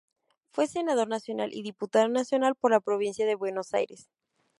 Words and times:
Fue 0.49 0.65
senador 0.65 1.07
nacional 1.09 1.51
y 1.53 1.61
diputado 1.61 2.07
nacional 2.07 2.55
por 2.55 2.71
la 2.71 2.79
Provincia 2.79 3.27
de 3.27 3.35
Buenos 3.35 3.75
Aires. 3.75 4.09